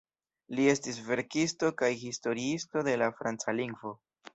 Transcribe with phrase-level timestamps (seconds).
[0.59, 3.99] Li estis verkisto kaj historiisto de la franca lingvo.